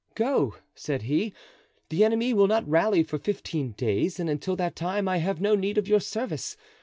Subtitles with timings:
[0.15, 1.31] 'Go,' said he;
[1.89, 5.53] 'the enemy will not rally for fifteen days and until that time I have no
[5.53, 6.57] need of your service.